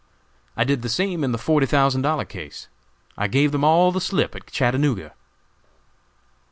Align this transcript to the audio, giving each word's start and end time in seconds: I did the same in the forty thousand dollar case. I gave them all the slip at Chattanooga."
I 0.57 0.63
did 0.63 0.81
the 0.81 0.89
same 0.89 1.23
in 1.23 1.31
the 1.31 1.37
forty 1.37 1.67
thousand 1.67 2.01
dollar 2.01 2.25
case. 2.25 2.67
I 3.19 3.27
gave 3.27 3.51
them 3.51 3.63
all 3.63 3.91
the 3.91 4.01
slip 4.01 4.35
at 4.35 4.47
Chattanooga." 4.47 5.13